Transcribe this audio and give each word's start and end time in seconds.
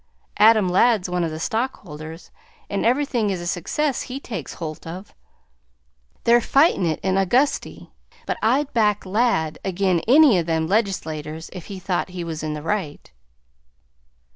Adam 0.39 0.67
Ladd 0.67 1.05
's 1.05 1.09
one 1.09 1.23
of 1.23 1.29
the 1.29 1.39
stockholders, 1.39 2.31
and 2.71 2.83
everything 2.83 3.29
is 3.29 3.39
a 3.39 3.45
success 3.45 4.01
he 4.01 4.19
takes 4.19 4.55
holt 4.55 4.87
of. 4.87 5.13
They're 6.23 6.41
fightin' 6.41 6.87
it 6.87 6.99
in 7.03 7.19
Augusty, 7.19 7.91
but 8.25 8.39
I'd 8.41 8.73
back 8.73 9.05
Ladd 9.05 9.59
agin 9.63 9.99
any 10.07 10.39
o' 10.39 10.41
them 10.41 10.67
legislaters 10.67 11.51
if 11.53 11.67
he 11.67 11.77
thought 11.77 12.09
he 12.09 12.23
was 12.23 12.41
in 12.41 12.55
the 12.55 12.63
right." 12.63 13.11